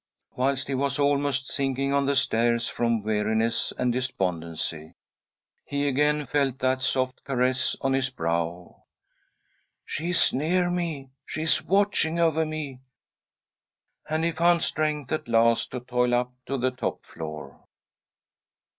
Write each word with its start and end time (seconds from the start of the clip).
Whilst 0.35 0.67
he 0.67 0.73
was 0.73 0.97
almost 0.97 1.51
sinking 1.51 1.93
on 1.93 2.07
the 2.07 2.15
stairs 2.15 2.67
from 2.67 3.03
weariness 3.03 3.71
and 3.77 3.93
despondency, 3.93 4.95
he 5.63 5.87
again 5.87 6.25
felt 6.25 6.57
that 6.57 6.81
soft 6.81 7.23
caress 7.23 7.75
on 7.81 7.93
his 7.93 8.09
brow." 8.09 8.85
She 9.85 10.09
is 10.09 10.33
near 10.33 10.71
me; 10.71 11.11
she 11.23 11.43
is 11.43 11.61
watching 11.61 12.17
over 12.19 12.47
me!" 12.47 12.79
and 14.09 14.23
he 14.23 14.31
found 14.31 14.63
strength 14.63 15.11
at 15.11 15.27
last 15.27 15.69
to 15.69 15.79
toil 15.81 16.15
up 16.15 16.33
to 16.47 16.57
the 16.57 16.71
top/ 16.71 17.05
floor. 17.05 17.63